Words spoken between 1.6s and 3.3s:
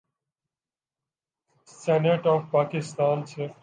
senate of Pakistan